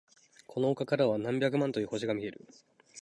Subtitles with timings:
[0.47, 2.43] この丘からは何百万という星が見える。